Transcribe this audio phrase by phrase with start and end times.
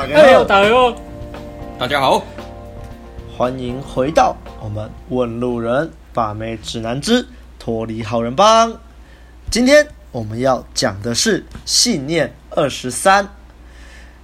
[0.00, 0.96] 大家好，大家好，
[1.78, 2.24] 大家好，
[3.36, 7.28] 欢迎回到我们问路人把妹指南之
[7.58, 8.80] 脱离好人帮。
[9.50, 13.28] 今天我们要讲的是信念二十三。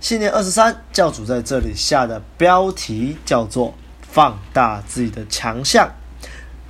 [0.01, 5.95] 信念二十三，教主在这里下的标题叫做“放大自己的强项”，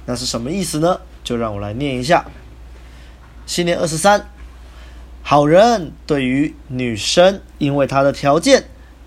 [0.07, 1.01] 那是什么意思呢？
[1.23, 2.25] 就让我来念一下。
[3.47, 4.27] 信念二十三。
[5.23, 8.65] 好人对于女生因为她的条件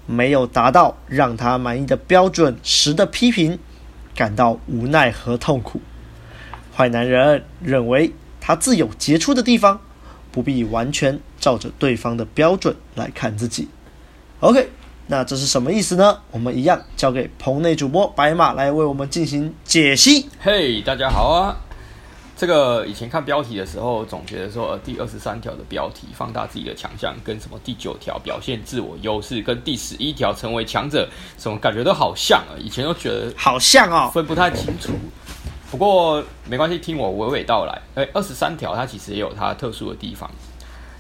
[0.10, 3.60] 没有达到让他满意的标准时的批评，
[4.16, 5.80] 感到无奈和痛苦。
[6.76, 9.80] 坏男人认为他自有杰出的地方，
[10.32, 13.68] 不必完全照着对方的标准来看自己。
[14.40, 14.72] OK，
[15.06, 16.22] 那这是什么意思呢？
[16.32, 20.28] 我们一样交给棚内主播白马来为我们进行解析。
[20.40, 21.69] 嘿，大家好啊。
[22.40, 31.06] 这个以前看标题的时候，总觉得说，呃，第二十三条的标题放大自己的强项，跟什么第九条表现自我优势，跟第十一条成为强者，
[31.38, 32.56] 什么感觉都好像啊。
[32.58, 34.94] 以前都觉得好像哦，分不太清楚。
[35.70, 37.82] 不过没关系，听我娓娓道来。
[37.96, 40.32] 哎，二十三条它其实也有它特殊的地方。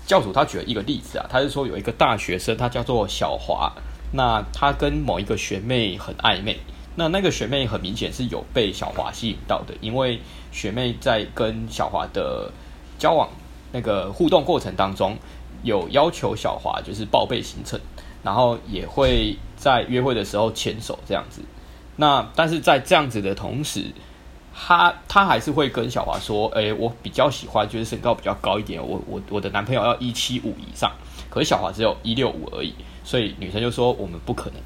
[0.05, 3.71] 教主他举了一个例子啊，他是说有一个大学生，他叫做小华，
[4.11, 6.59] 那他跟某一个学妹很暧昧。
[6.95, 10.19] 那那个学妹很明显是有被小华吸引到的，因为
[10.51, 12.51] 学妹在跟小华的
[12.97, 13.29] 交往
[13.71, 15.15] 那个互动过程当中，
[15.63, 17.79] 有要求小华就是报备行程，
[18.23, 21.41] 然后也会在约会的时候牵手这样子。
[21.95, 23.85] 那但是在这样子的同时，
[24.53, 30.91] 他他还是会跟小华说：“诶，我比较喜欢就是身高比较高一点，我我我的男朋友要一七五以上，
[31.29, 34.59] 可是小华只有一六五而已，所以女生就说我们不可能。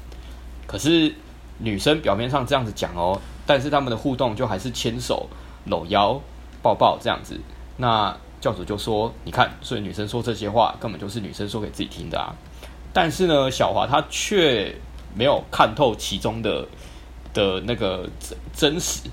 [0.66, 1.14] 可是。
[1.58, 5.28] 女生表面上这样子讲哦，但是他们的互动就还是牵手、
[5.66, 6.20] 搂腰、
[6.62, 7.40] 抱抱这样子。
[7.76, 12.34] 那教主就说：“你看，所以女生说这些话根本就是女生说给自己听的啊。”
[12.92, 14.74] 但是呢，小华他却
[15.14, 16.66] 没有看透其中的
[17.32, 19.08] 的那个真真实。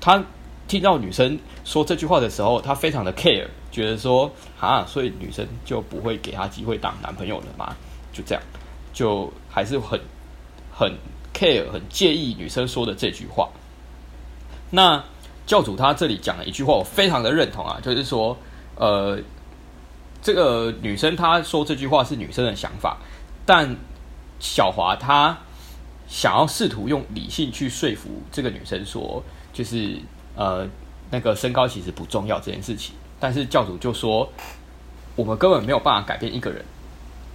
[0.00, 0.22] 他
[0.68, 7.74] 听到女生说这句话的时候，他非常的 care，觉得说：“啊，所以女生就不会给他机会当男朋友了吗？”
[8.12, 8.42] 就这样，
[8.92, 10.00] 就还是很
[10.72, 10.92] 很。
[11.38, 13.50] care 很介意女生说的这句话，
[14.70, 15.04] 那
[15.46, 18.36] 教主他这里讲了一句话，我非常的认同啊，就是说，
[18.74, 19.18] 呃，
[20.20, 22.98] 这个女生她说这句话是女生的想法，
[23.46, 23.76] 但
[24.40, 25.38] 小华他
[26.08, 29.96] 想要试图用理性去说服这个女生说，就是
[30.34, 30.66] 呃
[31.10, 34.28] 那个身高其实不重要这件事情，但是教主就说，
[35.14, 36.64] 我们根本没有办法改变一个人。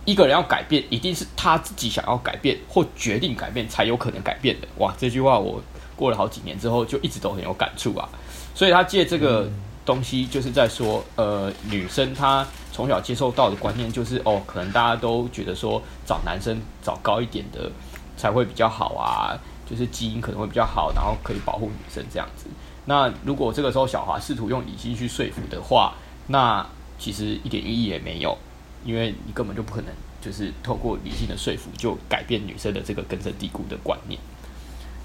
[0.03, 4.67] 一个人要改变，一定是他自己想要改变或决定改变才有可能改变的。
[4.79, 5.61] 哇，这句话我
[6.01, 8.09] 过了好几年之后，就一直都很有感触啊。
[8.55, 9.47] 所以他借这个
[9.85, 17.71] 东西，就是在说，呃，女生她从小接受到的观念就是，哦，可能大家都觉得说，找男生找高一点的
[18.17, 19.37] 才会比较好啊，
[19.69, 22.47] 就是基因可能会比较好，然后可以保护女生这样子。
[22.85, 25.93] 那如果这个时候小华试图用理性去说服的话，
[26.25, 26.65] 那
[26.97, 28.35] 其实一点意义也没有。
[28.83, 34.19] 因为你根本就不可能，就是透过理性的说服就改变女生的这个根深蒂固的观念。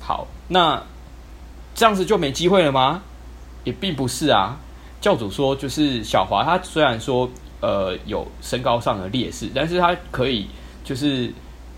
[0.07, 0.81] 好，那
[1.75, 3.03] 这样子就没机会了吗？
[3.65, 4.57] 也并不是啊。
[5.01, 7.29] 教主说，就是小华他虽然说
[7.61, 10.49] 呃有身高上的劣势，但是他可以
[10.85, 11.33] 就是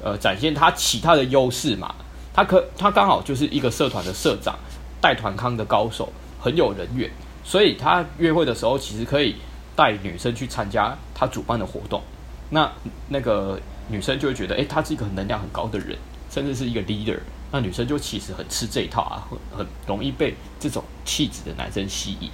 [0.05, 1.95] 呃展现他其他的优势嘛。
[2.35, 4.55] 他可他刚好就是一个社团的社长，
[5.01, 7.11] 带团康的高手，很有人缘，
[7.43, 9.37] 所以他约会的时候其实可以。
[9.79, 12.03] 带女生去参加他主办的活动，
[12.51, 12.69] 那
[13.11, 13.57] 那个
[13.87, 15.97] 女生就会觉得，诶，他是一个能量很高的人，
[16.29, 17.21] 甚至是一个 leader。
[17.51, 22.31] 那女生就其实很吃这一套啊，很很容易被这种气质的男生吸引。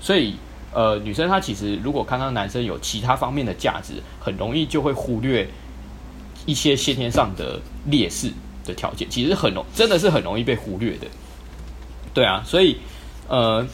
[0.00, 0.36] 所以，
[0.72, 5.48] 呃，女生她其实如果看到男生有其他方面的价值，很容易就会忽略
[6.46, 8.30] 一些先天上的劣势
[8.64, 11.06] 的条件，其实很容真的是很容易被忽略的。
[12.12, 12.78] 对啊，所以，
[13.28, 13.66] 呃。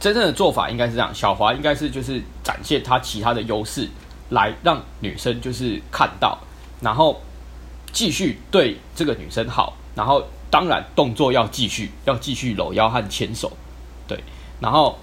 [0.00, 3.88] 真正的做法应该是这样，小华应该是就是展现他其他的优势，
[4.30, 6.36] 来让女生就是看到，
[6.82, 7.22] 然后
[7.90, 13.52] 继续对这个女生好，然后当然动作要继续，要继续搂腰和牵手，
[14.06, 14.18] 对，
[14.60, 14.98] 然后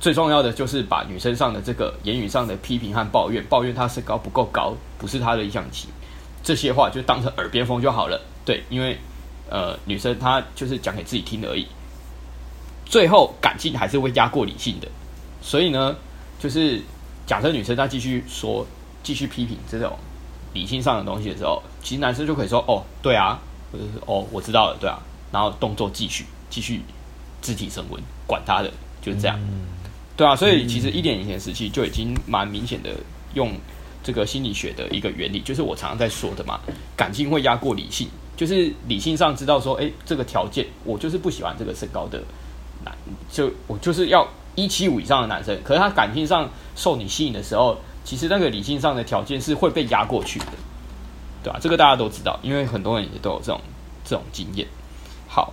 [0.00, 5.90] 最重要的就是把女生上的这个言语上的批评和抱怨，抱怨她身高不够高，不是她的理想型，
[6.42, 8.98] 这些话就当成耳边风就好了，对，因为
[9.50, 11.66] 呃女生她就是讲给自己听而已。
[12.86, 14.88] 最后感性还是会压过理性的，
[15.42, 15.94] 所以呢，
[16.38, 16.80] 就是
[17.26, 18.66] 假设女生她继续说、
[19.02, 19.98] 继续批评这种
[20.54, 23.38] 理性上的东西的时候，其实男生就可以说：“哦，对啊，
[23.72, 24.98] 或者是哦，我知道了，对啊。”
[25.30, 26.80] 然后动作继续，继续
[27.42, 28.72] 肢体升温，管他的，
[29.02, 29.38] 就是这样，
[30.16, 30.34] 对啊。
[30.34, 32.90] 所以其实一点以前时期就已经蛮明显的
[33.34, 33.52] 用
[34.02, 36.58] 这个心理学的一个原理，就是我常常在说的嘛，
[36.96, 42.22] 感性会压过理性，就是理性上知道说，哎，这个条件我就是不喜欢这个身高的
[42.82, 42.96] 男，
[43.30, 50.46] 就我就是要一七五以上的男生，可是他感性上受你吸引的时候，其实那个理性上的条件是会被压过去的，
[51.42, 51.58] 对吧？
[51.60, 53.60] 这个大家都知道，因为很多人也都有这种
[54.04, 54.66] 这种经验。
[55.28, 55.52] 好，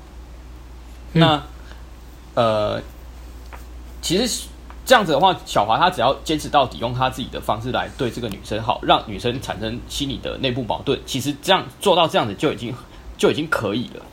[1.13, 1.35] 那、
[2.33, 2.81] 嗯、呃，
[4.01, 4.47] 其实。
[4.87, 11.01] 这样子的话，小华他只要坚持到底，用他自己的方式来对这个女生好，让女生产生心理的内部矛盾。
[11.07, 12.71] 其实这样做到这样子就已经
[13.17, 14.05] 就已经可以了，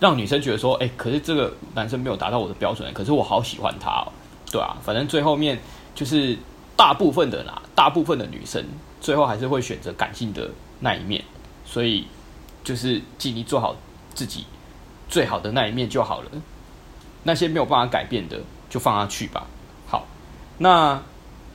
[0.00, 4.10] 让女生觉得说，哎，可是这个男生没有达到我的标准，可是我好喜欢他哦，
[4.50, 5.60] 对啊，反正最后面
[5.94, 6.36] 就是
[6.74, 8.64] 大部分的啦，大部分的女生
[9.00, 10.50] 最后还是会选择感性的
[10.80, 11.24] 那一面，
[11.64, 12.06] 所以
[12.64, 13.76] 就是尽力做好
[14.14, 14.44] 自己
[15.08, 16.30] 最好的那一面就好了，
[17.22, 19.46] 那些没有办法改变的就放他去吧。
[19.86, 20.06] 好
[20.58, 21.02] 那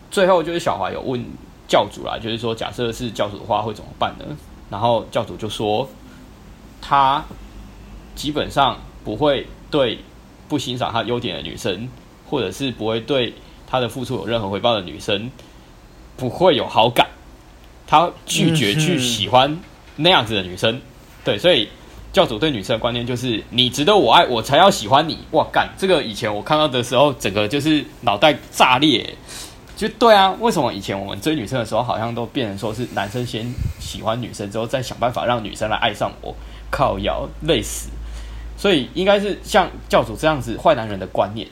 [0.10, 1.24] 最后就是小华有问
[1.68, 4.26] 教主啦，就是说假设是教主的话会怎么办呢？
[4.70, 5.88] 然后教主就说，
[6.82, 7.24] 他
[8.16, 10.00] 基本上不会对
[10.48, 11.90] 不欣赏他优点的女生，
[12.30, 13.34] 或者是不会对
[13.68, 15.30] 他的付出有任何回报的女生，
[16.18, 17.01] 不会有好感。
[17.92, 19.60] 他拒绝去喜欢
[19.98, 20.82] 那样子的女生。
[21.24, 21.68] 对，所以。
[22.14, 25.20] 教主对女生的观念就是：你值得我爱，我才要喜欢你。
[25.32, 29.16] 哇，干这个以前我看到的时候，整个就是脑袋炸裂。
[29.78, 33.50] 就对啊，为什么以前我们追女生的时候，好像都变成说是男生先
[33.80, 36.36] 喜欢女生，之后再想办法让女生来爱上我？
[36.70, 37.88] 靠腰，累死。
[38.58, 41.48] 所以应该是像教主这样子坏男人的观念，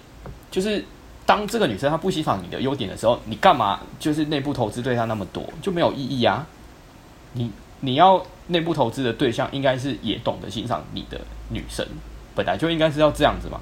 [0.51, 0.83] 就是
[1.29, 6.47] 当这个女生她不欣赏你的优点的时候，你干嘛就是内部投资对她那么多，就没有意义啊？
[7.33, 8.25] 你你要。
[8.51, 11.85] 内部投资的对象应该是也懂得欣赏你的女生，
[12.33, 13.59] 本来就应该是要这样子嘛。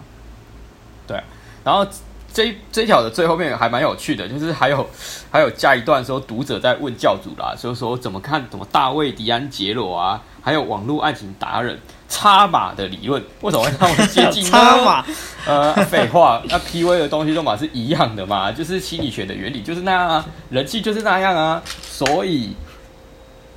[1.06, 1.22] 对，
[1.62, 1.86] 然后
[2.34, 4.90] 这这条的最后面还蛮有趣的，就是还有
[5.30, 11.78] 还有加一段说读者在问教主啦，所以说怎么看怎么大卫迪安杰罗啊，还有网络爱情达人
[12.10, 14.50] 插马的理论，为什么会那么接近呢？
[14.50, 15.06] 插马？
[15.46, 22.52] 呃，废话，那 PUA 的东西都嘛是一样的嘛，就是心理学的原理就是那样啊，人气就是那样啊，所以。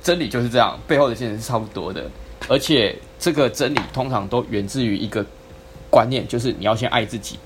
[0.03, 2.09] 真理就是这样，背后的现实是差不多的，
[2.47, 5.23] 而且这个真理通常都源自于一个
[5.91, 7.37] 观念，就是你要先爱自己，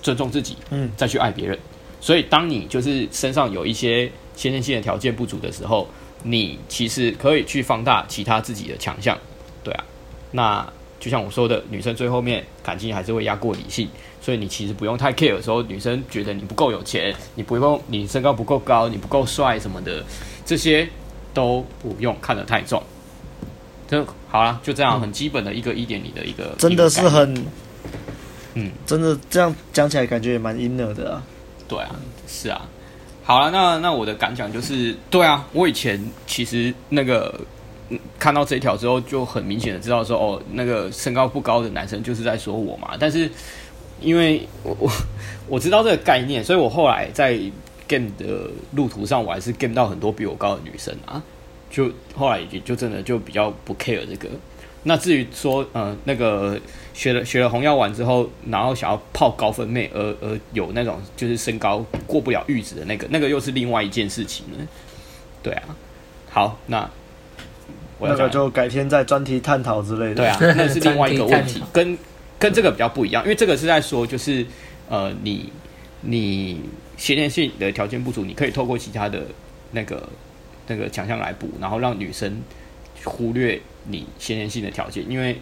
[0.00, 1.58] 尊重自己，嗯，再去爱别人。
[2.00, 5.88] 所以，当你就是身上有一些先天性的条件不足的时候，
[6.22, 9.18] 你其实可以去放大其他自己的强项，
[9.64, 9.84] 对啊。
[10.30, 10.66] 那
[11.00, 13.88] 就像我说的，女生最后面感情还是会压过理性，
[14.20, 20.04] 所以你其实不用太 care 的时候，女生觉得你不够有钱，你不用，你身高不够高，你不够帅什么的
[20.44, 20.88] 这些。
[21.34, 22.82] 都不用看得太重，
[23.86, 27.46] 就好了，就这样，很基本的一个一点零的一个，真的是很，
[28.54, 31.22] 嗯，真的这样讲起来感觉也蛮 inner 的啊。
[31.68, 31.94] 对啊，
[32.26, 32.62] 是啊，
[33.22, 37.38] 好了，那那我的感想就是，对啊，我以前其实那个
[38.18, 42.96] 看到这一条之后，就很明显的知道说，哦，那个身高不高的男生就是在说我嘛。
[42.98, 43.30] 但是
[44.00, 44.90] 因为我我
[45.48, 47.38] 我知道这个概念，所以我后来在。
[47.90, 51.22] game 的路途上，我还是 game 到很多比我高的女生啊，
[51.70, 54.28] 就后来也就真的就比较不 care 这个。
[54.82, 56.60] 那至于说，呃，那个
[56.92, 64.58] 学了 学了红药丸之后，然后想要泡高分妹，而而有那种就是身高过不了阈值的那个，那个又是另外一件事情了。
[65.42, 65.74] 对啊，
[66.28, 66.90] 好，那
[67.98, 70.14] 我要那就改天再专题探讨之类的。
[70.14, 71.98] 对啊，那是 另外一个问题，跟
[72.38, 74.46] 跟这个比较不一样，因为这个是在说，就是
[74.88, 75.52] 呃，你
[76.02, 76.60] 你。
[76.98, 79.22] 先天性的条件不足，你可以透过其他的
[79.70, 80.08] 那个
[80.66, 82.42] 那个强项来补，然后让女生
[83.04, 85.40] 忽略你先天性的条件，因为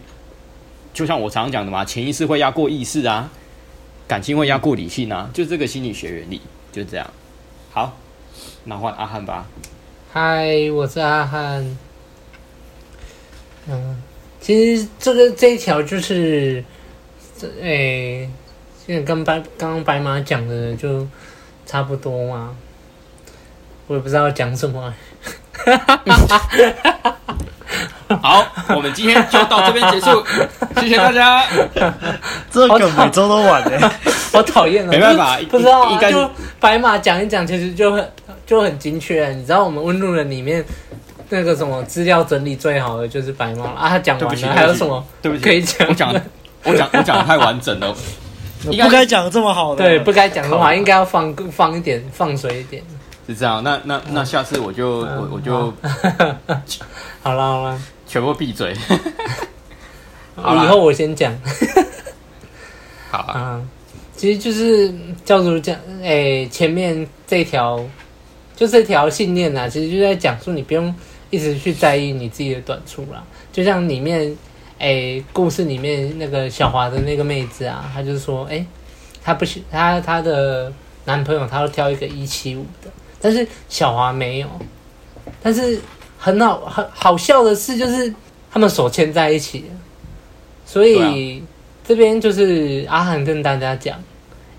[0.93, 3.31] 就像我常常讲的嘛，潜意识会压过意识啊，
[4.07, 6.39] 感情会压过理性啊，就这个心理学原理
[6.71, 7.11] 就是这样。
[7.71, 7.97] 好，
[8.65, 9.47] 那换阿汉吧。
[10.13, 11.86] 嗨，我是阿汉。
[13.69, 14.01] 嗯，
[14.39, 16.63] 其实这个这一条就是，
[17.37, 18.29] 这诶，
[18.85, 21.05] 现在跟白刚刚白马讲的就。
[21.69, 22.55] 差不多嘛，
[23.87, 24.93] 我也不知道讲什么。
[28.21, 30.23] 好，我们今天就到这边结束，
[30.79, 31.45] 谢谢大家。
[32.49, 33.91] 这个每周都晚的，
[34.31, 34.87] 好讨厌啊！
[34.89, 38.11] 没办法，不知道啊，就白马讲一讲，其实就很
[38.45, 39.27] 就很精确。
[39.31, 40.63] 你知道我们温路人里面
[41.29, 45.03] 那个什么资料整理最好的就是白猫啊，他讲完了还有什么？
[45.21, 45.87] 对不起，可以讲。
[45.89, 46.13] 我讲，
[46.63, 47.95] 我讲，我讲的太完整了。
[48.65, 52.83] 不该讲这么好的，对，不该讲的话，应该要放放一点，放水一点。
[53.27, 55.73] 是这样，那那那下次我就我我就
[57.21, 58.73] 好了 好了，全部闭嘴。
[60.37, 61.33] 以后我先讲。
[63.11, 63.61] 好啊，
[64.15, 64.93] 其实就是
[65.23, 67.79] 教主讲，哎，前面这条
[68.55, 70.93] 就这条信念啊，其实就在讲说你不用
[71.29, 73.23] 一直去在意你自己的短处啦。
[73.51, 74.31] 就像里面，
[74.79, 78.65] 哎、欸，故事里面那个小华的那个妹子啊，她就说，哎、欸，
[79.23, 80.71] 她不喜她她的
[81.05, 84.47] 男朋友，她要挑一个一七五的，但是小华没有。
[85.41, 85.79] 但是
[86.17, 88.13] 很好很好笑的事，就是
[88.51, 89.65] 他们手牵在一起，
[90.65, 91.45] 所以、啊、
[91.85, 94.01] 这边就是阿涵跟大家讲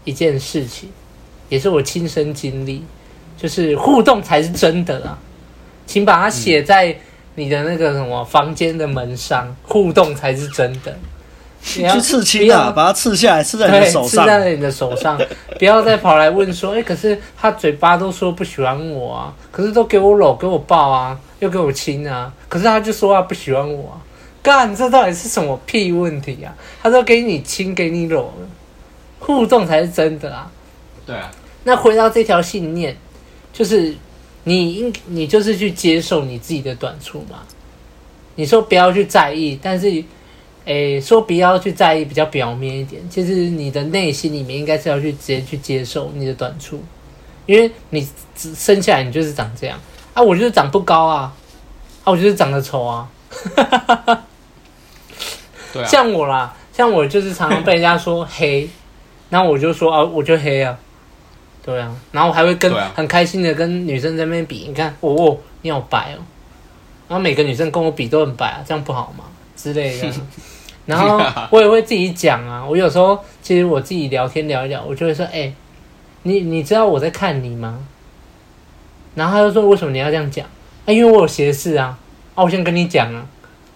[0.04, 0.90] 一件事情，
[1.48, 2.84] 也是我亲身经历。
[3.40, 5.16] 就是互动才是真的啊，
[5.88, 6.94] 请把它写在
[7.34, 10.96] 你的那个什么房间的门上，嗯、互动才是真的。
[11.76, 15.18] 你要去刺青啊，把它刺下来，刺在你的手上，刺在你的手上，
[15.58, 23.98] 不要再跑来问说，哎、欸，可是他嘴巴都说不喜欢我啊，可是都给我搂，给我抱啊，又给我亲啊，可是他就说他不喜欢我啊，
[24.42, 26.54] 干，这到底是什么屁问题啊？
[26.82, 28.48] 他都给你亲，给你搂了，
[29.18, 30.48] 互动才是真的啊。
[31.06, 31.30] 对啊，
[31.64, 32.96] 那回到这条信念。
[33.50, 33.92] 就是
[34.48, 37.40] 你应你就是去接受你自己的短处嘛。
[38.34, 39.88] 你说不要去在意，但是，
[40.64, 43.02] 诶、欸，说不要去在意比较表面一点。
[43.10, 46.82] 其实你的内心里面应该是要去直接去接受你的短处，
[47.46, 49.78] 因为你只生下来你就是长这样
[50.14, 51.34] 啊，我就是长不高啊，
[52.04, 53.08] 啊，我就是长得丑啊，
[55.72, 58.68] 对啊，像我啦，像我就是常常被人家说黑，
[59.30, 60.78] 然后我就说啊，我就黑啊。
[61.68, 66.24] 对啊，然后我还会跟很开心的跟女生在那边比，你看，哦，哦，你好白哦，
[67.08, 69.24] 然后每个女生跟我比都很白啊，这样不好吗？
[69.54, 70.10] 之类的。
[70.86, 71.20] 然后
[71.50, 75.52] 我也会自己讲啊，我有时候其实我自己聊天聊一聊，我就会说，哎，
[76.22, 77.78] 你你知道我在看你吗？
[79.14, 80.46] 然后他就说，为什么你要这样讲？
[80.86, 81.98] 啊，因为我有斜视啊，
[82.34, 83.26] 啊，我先跟你讲啊，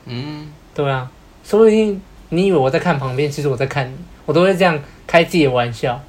[0.07, 1.11] 嗯，对啊，
[1.45, 3.95] 说不定你以为我在看旁边，其实我在看你，
[4.25, 6.01] 我都会这样开自己的玩笑。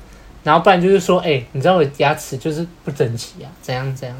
[0.43, 4.17] 然后不然就是说，哎、欸，你知道我牙齿就是不整齐啊，怎样怎样，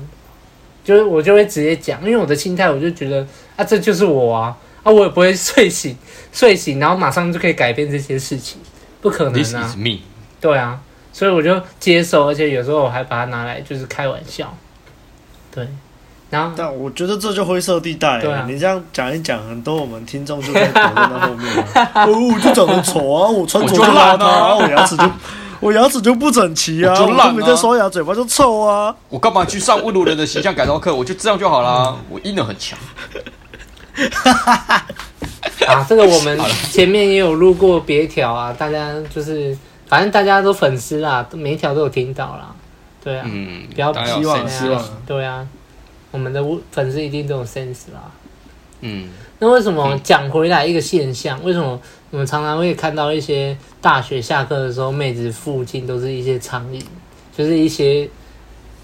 [0.84, 3.25] 就是我就会直接讲，因为我的心态我就觉得
[3.56, 5.98] 啊，这就是我啊，啊，我也不会睡醒
[6.32, 8.60] 睡醒，然后马上就可以改变这些事情，
[9.01, 9.38] 不可能啊。
[9.38, 10.00] This is me。
[10.39, 10.80] 对啊，
[11.12, 14.53] 所以我就接受，而且有时候我还把它拿来就是开玩笑。
[15.53, 15.68] 对，
[16.30, 18.20] 然后但我觉得这就灰色地带。
[18.20, 21.53] 对啊，你这样讲一讲，很多我们听众就在讨论到后面。
[21.94, 25.03] 哦，我就长得丑啊，我穿着就烂啊，我牙齿就。
[25.63, 28.93] 我牙齿就不整齐啊，我就烂啊，我没在刷牙，嘴巴就臭啊。
[29.08, 30.93] 我干嘛去上侮辱人的形象改造课？
[30.93, 31.96] 我就这样就好啦。
[32.10, 32.77] 我音能很强。
[35.65, 36.38] 啊，这个我们
[36.70, 42.53] 前面也有录过别条啊，大家就是反正大家都粉丝啦，每一条都有听到啦。
[43.01, 45.48] 对啊，嗯，不要希望啊，对啊，
[46.12, 46.43] 我们的
[46.74, 48.12] 粉丝一定都有 sense 啦。
[48.86, 49.08] 嗯，
[49.40, 51.42] 那为什么讲回来一个现象？
[51.42, 51.80] 为什么？
[52.12, 56.80] 我们常常会看到一些大学下课的时候，妹子附近都是一些苍蝇，
[57.36, 58.08] 就是一些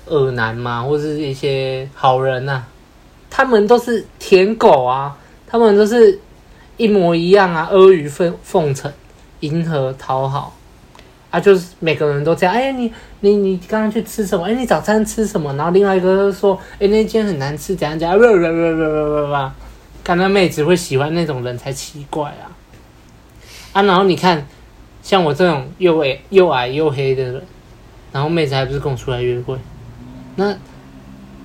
[0.06, 2.68] 恶男嘛，或者是一些好人呐、啊。
[3.30, 5.16] 他们都是舔狗啊，
[5.46, 6.18] 他们都是
[6.78, 8.92] 一模一样啊，阿谀奉奉承，
[9.42, 10.56] 迎合讨好
[11.30, 12.56] 啊，就是每个人都这样。
[12.56, 14.46] 哎，你你你刚刚去吃什么？
[14.48, 15.54] 哎，你早餐吃什么？
[15.54, 18.18] 然后另外一个就说，哎，那间很难吃，怎样怎样，
[20.10, 22.50] 看那妹子会喜欢那种人才奇怪啊。
[23.74, 24.44] 啊，然后你看，
[25.04, 27.44] 像我这种又矮又矮又黑的人，
[28.12, 29.56] 然后妹子还不是跟我出来约会？
[30.36, 30.58] 那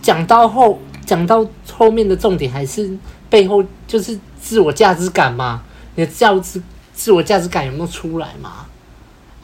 [0.00, 2.96] 讲到后，讲到后面的重点还是
[3.28, 5.62] 背后就是自我价值感嘛？
[5.96, 6.62] 你的价值
[6.94, 8.64] 自我价值感有没有出来嘛？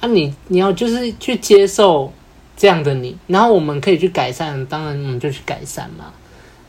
[0.00, 2.10] 啊你，你你要就是去接受
[2.56, 6.06] 这样的你，然后我们可以去改善，当然我们就去改善嘛。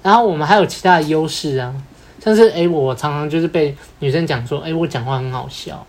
[0.03, 1.73] 然后我们还有其他的优势啊，
[2.23, 5.85] 但是诶，我常常就是被女生讲说，诶，我讲话很好笑。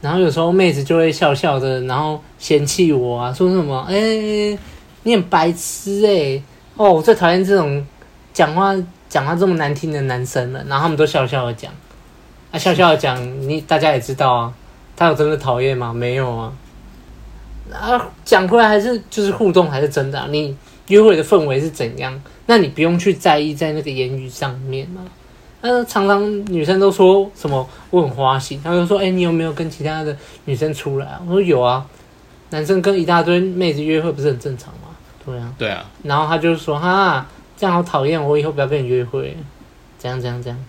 [0.00, 3.78] 然后有时候妹子就会笑笑的，然后嫌弃我啊，说什么？
[3.88, 4.58] 哎、
[5.02, 6.42] 你很白痴哎、
[6.76, 7.86] 哦，我最讨厌这种
[8.32, 8.74] 讲话
[9.08, 10.64] 讲话这么难听的男生了。
[10.66, 11.70] 然后他们都笑笑的讲，
[12.50, 14.54] 啊，笑笑的讲，你大家也知道啊，
[14.96, 15.92] 他有真的讨厌吗？
[15.92, 16.52] 没有啊。
[17.70, 20.26] 啊，讲回来还是就是互动还是真的啊。
[20.30, 20.56] 你
[20.88, 22.18] 约会的氛围是怎样？
[22.46, 25.02] 那你不用去在意在那个言语上面嘛。
[25.60, 31.86] 呃，常常女生都说什么我很花心，他就说：“哎、欸，你有没有跟其他的女生出来啊？”我说：“有啊，
[32.48, 34.88] 男生跟一大堆妹子约会不是很正常吗？”
[35.24, 35.84] 对啊，对啊。
[36.02, 37.26] 然后他就说：“哈，
[37.58, 39.36] 这样好讨厌，我以后不要跟你约会。”
[39.98, 40.64] 怎样怎样怎样，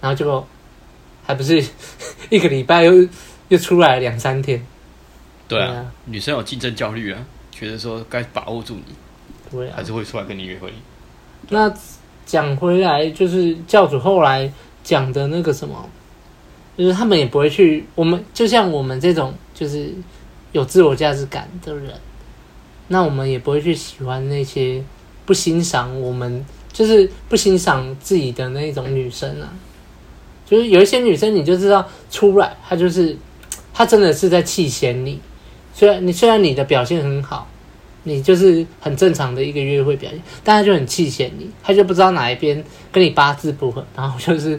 [0.00, 0.46] 然后结果
[1.26, 1.60] 还不是
[2.30, 3.08] 一个礼拜又
[3.48, 4.64] 又出来两三天。
[5.48, 7.18] 对啊，女生有竞争焦虑啊，
[7.50, 8.94] 觉得说该把握住你，
[9.50, 10.72] 对啊，还是会出来跟你约会。
[11.48, 11.74] 那。
[12.28, 14.52] 讲回来，就是教主后来
[14.84, 15.88] 讲的那个什么，
[16.76, 17.86] 就是他们也不会去。
[17.94, 19.90] 我们就像我们这种，就是
[20.52, 21.94] 有自我价值感的人，
[22.88, 24.84] 那我们也不会去喜欢那些
[25.24, 29.48] 不欣赏我们，就是不欣赏自己的那种女生啊。
[30.44, 33.16] 就是有一些女生，你就知道出来，她就是
[33.72, 35.18] 她真的是在气嫌你。
[35.72, 37.48] 虽然你虽然你的表现很好，
[38.08, 44.58] 你就是很正常的一个约会表现，但他就很气嫌你，他就不知道哪一边跟你八字不合，然后就是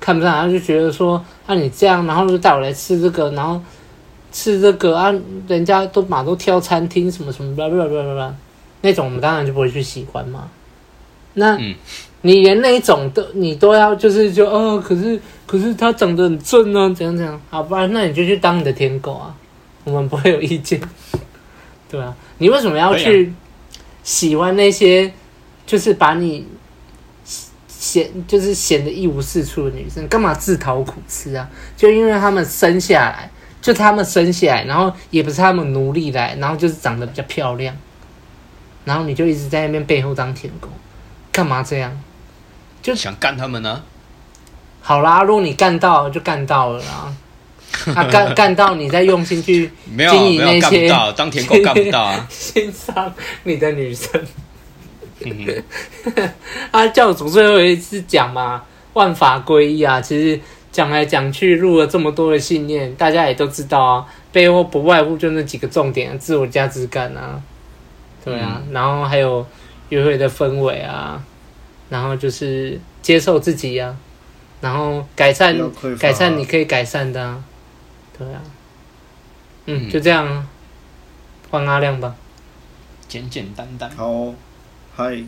[0.00, 3.60] 看不上，他就觉得说，啊你这样，然后就带我来吃这个，然后
[4.30, 5.12] 吃这个啊，
[5.48, 7.54] 人家都马都挑餐厅什么什么
[8.82, 10.48] 那种我们当然就不会去喜欢嘛。
[11.34, 11.56] 那。
[11.56, 11.74] 嗯
[12.22, 17.40] 你连那一种都你都要就是就哦，可是可是他长得很正啊，怎样怎样？
[17.50, 19.32] 好，不然那你就去当你的舔狗啊，
[19.84, 20.80] 我们不会有意见，
[21.88, 23.32] 对啊，你为什么要去
[24.02, 25.12] 喜欢那些
[25.64, 26.46] 就是把你
[27.68, 30.06] 显就是显得一无是处的女生？
[30.08, 31.48] 干嘛自讨苦吃啊？
[31.76, 37.76] 就因为他们生下来就他们生下来，然后也不是他们奴隶来，然后就是长得比较漂亮，
[38.84, 40.68] 然后你就一直在那边背后当舔狗，
[41.32, 41.98] 干嘛这样？
[42.82, 43.82] 就想干他们呢？
[44.80, 47.12] 好啦，如果你干到就干到了啦。
[47.94, 52.26] 啊，干干到你在用心去经营那些，没有，干不到，当舔狗干不到啊！
[52.30, 53.12] 欣赏
[53.44, 54.20] 你的女生。
[56.70, 60.00] 啊，教主最后一次讲嘛，万法归一啊。
[60.00, 60.40] 其实
[60.70, 64.06] 讲来讲去，录了这么多的信念，大家也都知道啊。
[64.32, 67.40] 背后不外乎就那几个重点：自我价值感啊，
[68.24, 69.46] 对啊，嗯、然后还有
[69.88, 71.22] 约会的氛围啊。
[71.88, 73.96] 然后就是接受自己呀、啊，
[74.60, 75.56] 然后改善
[75.98, 77.40] 改善你可以改善的、啊，
[78.18, 78.40] 对啊，
[79.66, 80.46] 嗯，就这样，
[81.50, 82.14] 换阿亮吧，
[83.08, 83.90] 简简单单。
[83.96, 84.32] 好，
[84.96, 85.22] 嗨，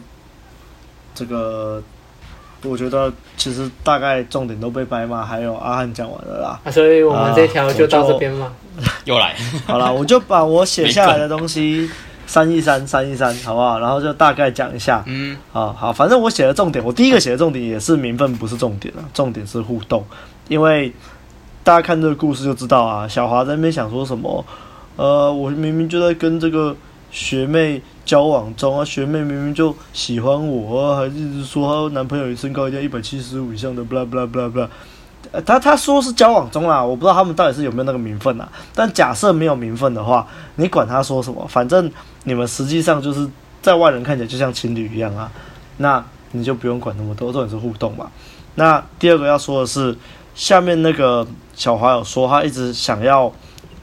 [1.14, 1.82] 这个
[2.62, 8.52] 我觉得其实大概重点都被白马还有阿汉讲完了啦，啊、所以我们这条就到这边嘛，
[9.04, 9.34] 又来，
[9.66, 11.90] 好了，我就把我写下来的东西。
[12.26, 13.78] 三一三三一三，好不好？
[13.78, 15.02] 然后就大概讲一下。
[15.06, 20.04] 嗯，好好，反正我写的重点，我第一个写的重点也是名分，不是重点啊，重点是互动。
[20.46, 20.92] 因为
[21.68, 24.42] 大家看这个故事就知道啊，小华在那边想说什么？
[24.96, 26.74] 呃，我明明就在跟这个
[27.10, 34.66] 学妹交往中啊，学妹明明就喜欢我，还一直说男朋友身高一定要一百七十五以上的，blah blah blah blah。
[35.44, 38.48] 他他说是交往中啦，我不知道他们到底是有没有那个名分啊。
[38.74, 40.26] 但假设没有名分的话，
[40.56, 41.92] 你管他说什么，反正
[42.24, 43.28] 你们实际上就是
[43.60, 45.30] 在外人看起来就像情侣一样啊。
[45.76, 46.02] 那
[46.32, 48.10] 你就不用管那么多，重点是互动嘛。
[48.54, 49.94] 那第二个要说的是，
[50.34, 51.26] 下面那个
[51.58, 53.30] 小华有说，他一直想要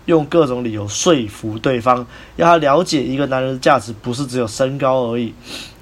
[0.06, 2.08] 用各种理由说服对方，
[2.38, 5.34] 要他了解一个男人的价值不是只有身高而已。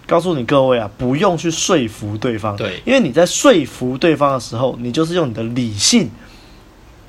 [0.07, 6.09] 告诉你各位啊，不用去说服对方，对，因为你在说服对方的时候，你就是用你的理性，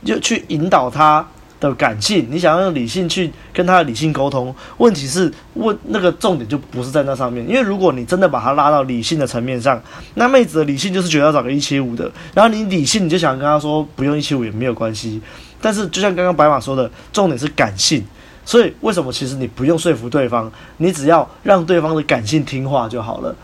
[0.04, 1.26] 就去引导他
[1.68, 2.26] 的感性。
[2.30, 7.48] 你想要用理性去跟他的理性沟通，问题是问那个重点就不是在那上面。
[7.48, 9.82] 因为如果你真的把他拉到理性的层面上，
[10.14, 15.20] 那妹子的理性就是觉得要找个一七五的，然后你理性你就想跟他说不用一七五也没有关系。
[15.60, 18.04] 但是就像刚刚白马说的，重点是感性。
[18.46, 23.34] 所以，为什么其实你不用说服对方，你只要让对方的感性听话就好了。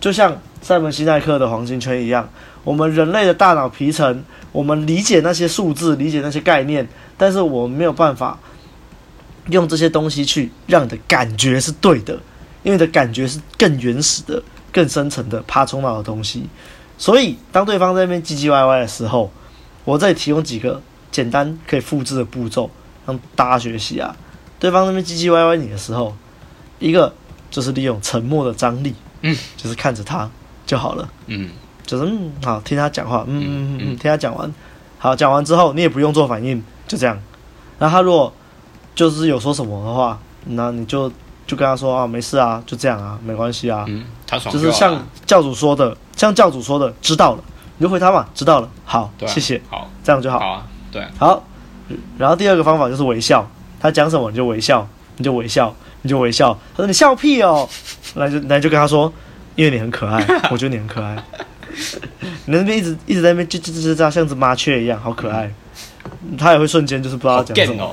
[0.00, 2.26] 就像赛门西奈克的黄金圈一样，
[2.64, 8.38] 我们人类的大脑皮层，我们理解那些数字，理解那些概念，但是我们没有办法
[9.50, 12.14] 用这些东西去让你的感觉是对的，
[12.62, 16.48] 因为你的感觉是更原始的、更深层的、爬虫脑的东西。
[16.96, 19.30] 所以，当对方在那边唧唧歪歪的时候，
[19.84, 20.82] 我这里提供几个
[21.12, 22.70] 简单可以复制的步骤，
[23.06, 24.16] 让大家学习啊。
[24.58, 26.16] 对方那边唧唧歪歪你的时候，
[26.80, 27.14] 一个
[27.50, 30.28] 就是利用沉默的张力，嗯，就是看着他
[30.66, 31.50] 就好了，嗯，
[31.88, 34.54] 就是嗯，好听他讲话，嗯嗯嗯嗯，听他讲完，
[34.98, 37.18] 好讲完之后你也不用做反应，就这样。
[37.78, 38.30] 然后他如果
[38.94, 41.10] 就是有说什么的话，那你就
[41.46, 47.42] 就跟他说啊，没事啊，就这样啊，没关系啊，嗯，他爽就，就是像教主说的，像教主说的，知道了，
[47.78, 51.42] 你就回他嘛，知道了，好，对啊，谢谢，好，这样就好，好啊，对，好，
[52.18, 53.48] 然后第二个方法就是微笑。
[53.80, 54.84] 他讲什么你就微笑，
[55.18, 55.72] 你就微笑，
[56.02, 56.52] 你就微笑。
[56.72, 57.68] 他说你笑屁哦，
[58.16, 59.12] 那就那就跟他说，
[59.54, 60.20] 因为你很可爱，
[60.50, 61.16] 我觉得你很可爱。
[62.46, 65.50] 你那边一直一直在那边吱吱吱吱，像只麻雀一样，好可爱。
[66.38, 67.90] 他也会瞬间就是不知道讲什么。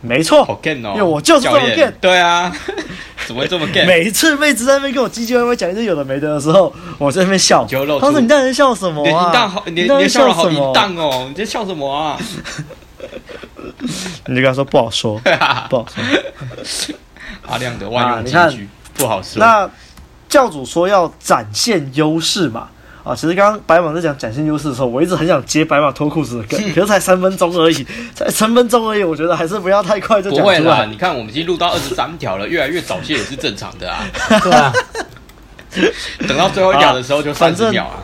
[0.00, 1.90] 没错，好 gay 哦，因为我就是这么 gay。
[1.98, 2.54] 对啊，
[3.26, 3.86] 怎么会这么 gay？
[3.86, 7.64] 每一次妹子在那边跟我唧唧歪歪讲一些有的没的的时候，我在那边笑。
[7.64, 9.30] 他说你在那笑什么啊？
[9.32, 12.18] 你好，你你笑得好淫荡哦，你在笑什么啊？
[14.26, 15.18] 你就跟他说不好说，
[15.70, 15.86] 不好
[16.62, 16.94] 说。
[17.46, 19.38] 阿亮的万用金句不好说。
[19.40, 19.70] 那
[20.34, 22.66] 教主说要展现优势嘛？
[23.04, 30.58] 啊，其实刚刚白马在讲展现优势的时候，我一直很想接白马脱裤子的梗，可是才三分钟而已，才三分钟而已，我觉得还是不要太快就讲出来。
[30.58, 34.04] 不会啦，你看我们已经录到二十三条了，越来越早泄也是正常的啊。
[34.42, 34.72] 对啊，
[36.26, 38.02] 等到最后一条的时候就三十秒啊。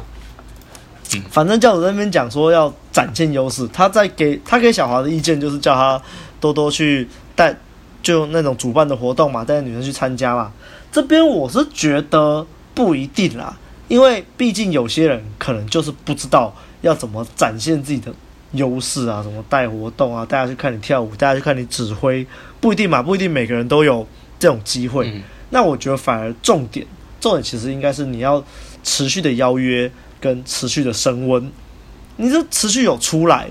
[1.33, 6.01] 反正教主在那边讲说要展现优势，他在给他给小华的意见就是叫他
[6.39, 7.53] 多多去带，
[8.01, 10.53] 就那种主办的活动嘛，带女生去参加嘛。
[10.93, 13.57] 这边我是觉得不一定啦，
[13.89, 18.13] 因为毕竟有些人可能就是不知道要怎么展现自己的
[18.53, 22.27] 优势啊，什么带活动啊，大家去看你跳舞，大家去看你指挥，
[22.61, 24.07] 不一定嘛，不一定每个人都有
[24.39, 25.09] 这种机会。
[25.11, 26.87] 嗯、那我觉得反而重点，
[27.21, 28.43] 重点其实应该是你要
[28.83, 31.51] 持续的邀约跟持续的升温，
[32.17, 33.49] 你这持续有出来，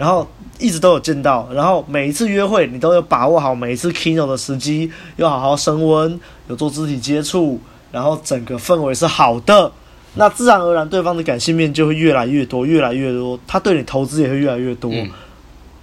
[0.00, 0.26] 然后
[0.58, 7.60] 一直都有见到，然后每一次约会你都有把握好每一次 keynote 的时机，又好好升温，有做肢体接触，
[7.92, 9.70] 然后整个氛围是好的。
[10.14, 14.90] 那自然而然，对方的感性面就会越来越多，越来越多，他对你投资也会越来越多。
[14.90, 15.10] 嗯、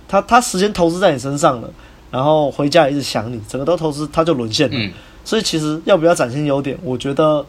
[0.08, 1.70] 他他时间投资在你身上了，
[2.10, 4.76] 然后回家也一直想你，整个都投资，他就沦陷了。
[4.76, 4.92] 嗯、
[5.24, 7.46] 所以其实要不要展现优点，我觉得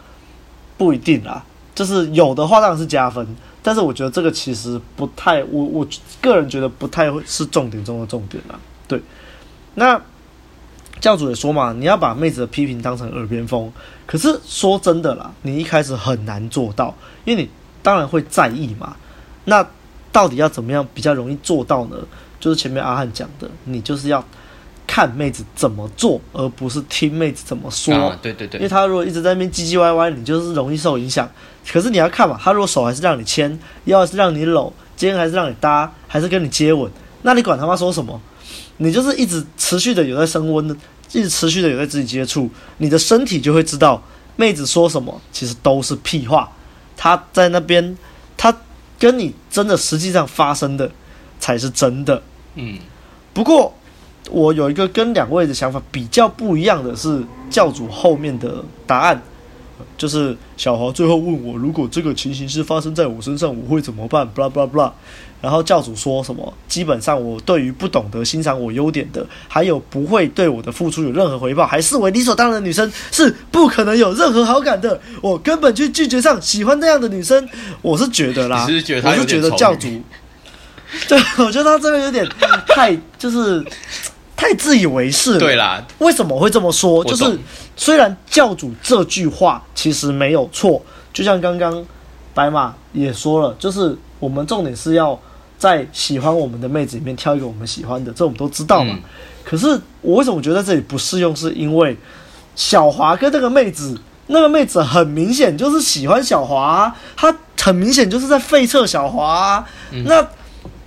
[0.77, 1.43] 不一定啦。
[1.75, 3.27] 就是有的话当然是加分，
[3.63, 5.87] 但是我觉得这个其实不太，我我
[6.21, 8.59] 个人觉得不太会是重点中的重点啦。
[8.87, 9.03] 对，
[9.75, 10.01] 那。
[11.01, 13.73] 教主也说嘛，你要把妹子的批评当成耳边风。
[14.05, 16.93] 可是说真的啦，你一开始很难做到，
[17.25, 17.49] 因为你
[17.85, 18.97] 当然会在意嘛。
[19.45, 19.65] 那
[20.11, 21.97] 到底要怎么样比较容易做到呢？
[22.41, 24.25] 就是前面阿汉讲的，你就是要
[24.99, 27.95] 看妹子怎么做，而不是听妹子怎么说。
[27.95, 28.59] 啊，对对对。
[28.59, 31.31] 因为他如果一直在那边唧唧歪歪，你就是容易受影响。
[31.71, 36.91] 可是你要看嘛，他如果手还是让你牵，腰还是让你搂，肩还是让你搭，还是跟你接吻，
[37.23, 38.21] 那你管他妈说什么？
[38.79, 40.75] 你就是一直持续的有在升温的，
[41.13, 44.03] 一直持续的有在自己接触，你的身体就会知道
[44.35, 46.51] 妹子说什么其实都是屁话。
[46.97, 47.97] 她在那边，
[48.37, 48.53] 她
[48.99, 50.91] 跟你真的实际上发生的
[51.39, 52.21] 才是真的。
[52.57, 52.77] 嗯。
[53.33, 53.73] 不过
[54.31, 59.23] 我有一个跟两位的想法比较不一样的是教主后面的答案，
[59.97, 64.93] 就是小华最后问我，如果这个情形是发生在我身上，我会怎么办？blah blah blah。
[65.41, 66.53] 然后教主说什么？
[66.67, 75.01] 基本上我对于不懂得欣赏我优点的，还有不会对我的付出有任何回报，还视为理所当然的女生，是不可能有任何好感的。
[75.23, 77.49] 我根本就拒绝上喜欢这样的女生。
[77.83, 79.87] 我是觉得啦，是觉得我是觉得教主，
[81.07, 82.29] 对，我觉得他这个有点
[82.71, 83.65] 太就是
[84.39, 85.39] 太自以为是了。
[85.39, 87.05] 对啦，为什么会这么说？
[87.05, 87.39] 就是
[87.77, 90.81] 虽然教主这句话其实没有错，
[91.13, 91.85] 就像刚刚
[92.33, 95.21] 白马也说了，就是我们重点是要。
[95.59, 98.95] 在喜欢我们的妹子里面挑一个我们喜欢的，这我们都知道嘛。
[98.95, 99.03] 嗯、
[99.45, 99.67] 可是
[100.03, 101.35] 我为什么觉得这里不适用？
[101.35, 101.97] 是因为
[102.55, 109.67] 小华跟那个妹子，那个妹子很明显就是喜欢小华，她很明显就是在废撤小华。
[109.91, 110.25] 嗯、那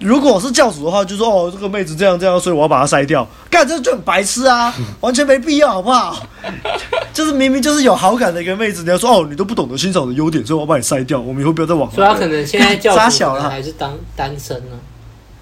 [0.01, 3.27] 如果是教主的话，就说哦，这个妹子这样这样，所以我要把她筛掉。
[3.49, 6.25] 干，这就很白痴啊， 完全没必要，好不好？
[7.13, 11.19] 就是明明就是有好感的一个妹子，你要说哦，你都不懂得欣赏我的优点，所以我要把你筛掉。
[11.19, 11.91] 我们以后不要再往。
[11.91, 12.99] 所以他可能现在教主
[13.41, 14.77] 还是当单身呢？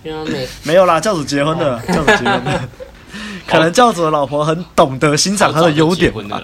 [0.03, 2.69] 因为没没有啦，教主结婚了， 教主结婚了。
[3.47, 6.41] 可能教主的老婆很懂得欣赏他的优点吧。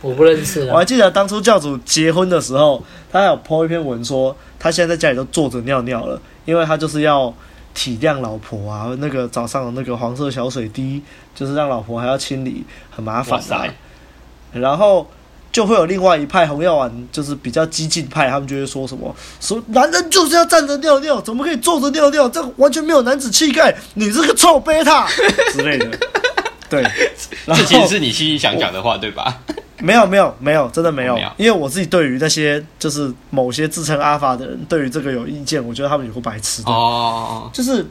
[0.00, 0.66] 我不认识。
[0.70, 7.34] 我还记得当初教主结婚的时候，他还有 po 一篇文说，他现在在家里都坐着尿尿了，因为他就是要。
[7.74, 11.00] 体谅老婆啊，那个早上的那个黄色小水滴，
[11.32, 13.72] 就是让老婆还要清理，很麻烦。
[14.52, 15.08] 然后
[15.52, 22.28] 就会有另外一派红药丸，就是比较激进派，他们就会说什么：说男人就是要站着尿尿，怎么可以坐着尿尿？
[22.28, 25.06] 这完全没有男子气概，你这个臭贝塔
[25.52, 25.96] 之类的。
[26.68, 26.82] 对，
[27.46, 29.38] 这其实是你心里想讲的话，对吧？
[29.84, 36.70] 没有没有没有，真的没有，没有，因为我自己对于那些就是某些自称阿法的人，对于这个有意见，我觉得他们有个白痴的。
[36.70, 37.86] 哦，就是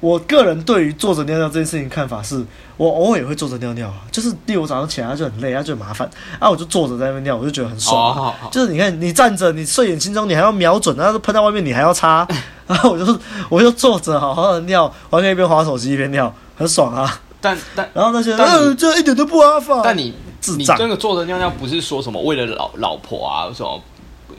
[0.00, 2.44] 我个人对于坐着尿尿这件事情看法是，
[2.76, 8.16] 我偶尔也会坐着尿尿啊，就是例如早上起来就很累，他就很麻烦啊，我就坐着在那边尿，我就觉得很爽。
[8.16, 12.26] 哦，就是你看你站着，你睡眼惺忪，你还要瞄准，然后喷到外面你还要擦，
[12.66, 17.20] 然后我就我就坐着好好的尿，我还可以一边滑手机一边尿，很爽啊。
[17.40, 19.80] 但但然后那些呃，这一点都不阿法。
[19.82, 20.14] 但你。
[20.56, 23.80] 你这个坐着尿尿不是说什么为了老老婆啊，什么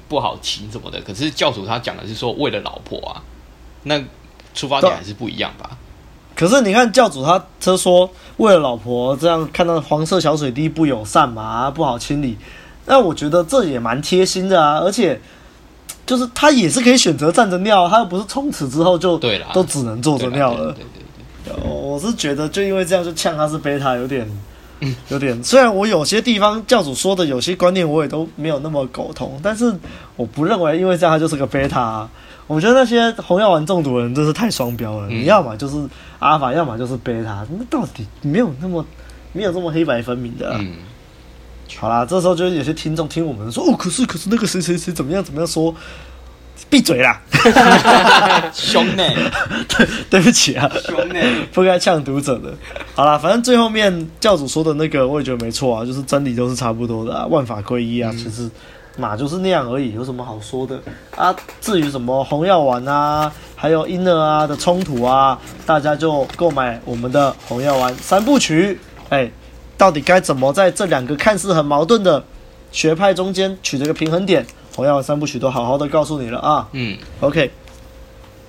[0.09, 3.21] 不好亲什么的，可是教主他讲的是说为了老婆啊，
[3.83, 4.01] 那
[4.53, 5.77] 出发点还是不一样吧？
[6.35, 12.35] 可是你看教主他他说为了老婆这样看到黄色小水滴不友善嘛，不好清理，
[12.87, 15.21] 那我觉得这也蛮贴心的啊，而且
[16.05, 20.73] 就是他也是可以选择站着尿，他又不是从此之后就对了，都只能坐着尿了。
[20.73, 20.83] 对
[21.45, 24.27] 对对，我是觉得就因为这样就呛他是贝塔有点。
[25.09, 29.73] 有点，虽然我有些地方教主说的有些观念我也都没有那么苟同，但是
[30.15, 32.09] 我不认为因为这样他就是个贝塔啊。
[32.47, 35.77] 我觉得那些红药丸中毒的人真是太双标了，你要么就是
[36.19, 38.85] 阿尔法，要么就是贝塔，那到底没有那么
[39.31, 40.59] 没有这么黑白分明的啊。
[41.77, 45.73] 好啦，这时候就有些听众听我们说，哦，可是可是那个谁谁谁怎么样怎么样说，
[46.69, 47.21] 闭嘴啦，
[48.54, 49.04] 兄弟，
[49.67, 51.19] 对对不起啊，兄弟，
[51.52, 52.54] 不该呛读者的。
[52.93, 58.50] 好啦，反正最后面教主说的那个，我也觉得没错啊，就是真理都是差不多的啊，万法归一啊，嗯、其实
[58.97, 60.80] 马就是那样而已，有什么好说的
[61.15, 61.36] 啊？
[61.60, 69.32] 至于什么红药丸啊，还有婴儿啊的冲突啊，大家就购买我们的红药丸三部曲，哎、欸。
[69.78, 72.24] 到底该怎么在这两个看似很矛盾的
[72.71, 74.45] 学派中间取得一个平衡点？
[74.75, 76.67] 红药丸三部曲都好好的告诉你了啊。
[76.71, 77.51] 嗯，OK，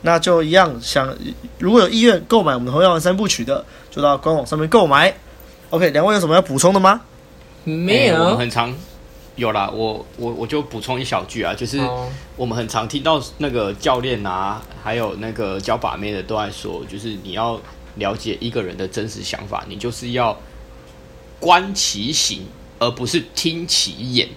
[0.03, 1.15] 那就一样，想
[1.59, 5.15] 如果有意愿购买我们同样的三部曲的，就到官网上面购买。
[5.71, 7.01] OK，两位有什么要补充的吗？
[7.65, 8.75] 没有，欸、我们很常
[9.37, 9.71] 有啦。
[9.73, 11.79] 我我我就补充一小句啊，就是
[12.37, 17.61] 我们很常听到那个教练啊，还有那个教把妹的都在说，就是你要
[17.97, 20.37] 了解一个人的真实想法，你就是要。
[21.41, 22.47] 观其行，
[22.79, 24.29] 而不是听其言。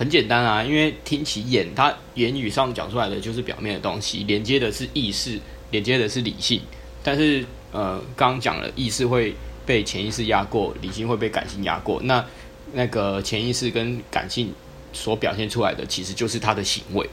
[0.00, 5.38] 很简单啊，因为听其言，他言语上讲出来的就是表面的东西，连接的是意识，
[5.72, 6.58] 连接的是理性。
[7.02, 9.34] 但是，呃，刚刚讲了，意识会
[9.66, 12.00] 被潜意识压过，理性会被感性压过。
[12.04, 12.24] 那
[12.72, 14.50] 那个潜意识跟感性
[14.94, 17.06] 所表现出来的，其实就是他的行为。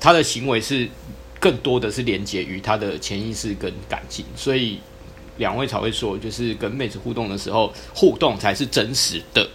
[0.00, 0.88] 他的行为是
[1.38, 4.78] 更多的是连接于他的潜意识跟感性，所以。
[5.36, 9.48] 两位才会说，就是跟妹子互动的时候，互动才是真实的，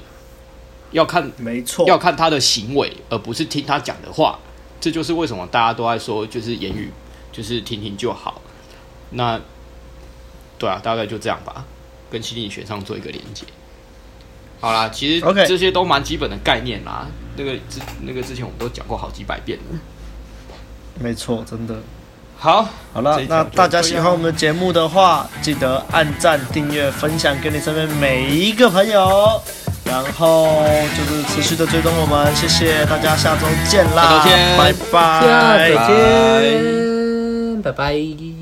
[0.93, 4.39] 要看，没错，要看他的行为，而不是听他讲的话。
[4.79, 6.91] 这就是为什么大家都在说，就是言语，
[7.31, 8.41] 就是听听就好。
[9.11, 9.39] 那，
[10.57, 11.63] 对啊，大概就这样吧，
[12.11, 13.45] 跟心理学上做一个连接。
[14.59, 17.07] 好啦，其实这些都蛮基本的概念啦。
[17.37, 19.79] 那个之那个之前我们都讲过好几百遍了。
[20.99, 21.81] 没错，真的。
[22.37, 29.41] 好，好了，那大家喜欢我们的节目的话，记得按赞、订阅、分享给你身边每一个朋友，
[29.93, 30.47] 然后
[30.97, 38.32] 就是持续的追踪我们，谢谢大家，下周见啦，下周见，拜拜，下周见，拜拜。